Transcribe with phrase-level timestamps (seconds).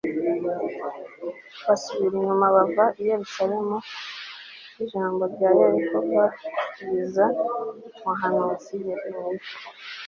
[1.65, 3.77] basubira inyuma bava i Yerusalemu
[4.75, 6.23] v Ijambo rya Yehova
[6.89, 7.25] riza
[7.95, 9.51] ku muhanuzi Yeremiya